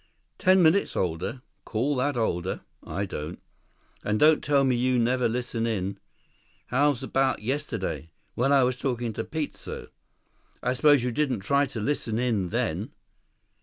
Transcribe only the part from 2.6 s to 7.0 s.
I don't. And don't tell me you never listen in. How